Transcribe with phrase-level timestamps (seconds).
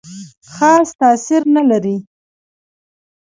[0.53, 1.97] خاص تاثیر نه لري.